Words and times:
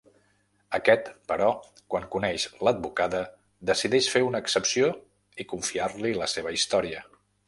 Aquest, 0.77 1.09
però, 1.31 1.49
quan 1.95 2.07
coneix 2.15 2.45
l'advocada 2.67 3.19
decideix 3.71 4.07
fer 4.15 4.21
una 4.29 4.41
excepció 4.45 4.89
i 5.45 5.47
confiar-li 5.53 6.15
la 6.23 6.29
seva 6.35 6.55
història. 6.57 7.05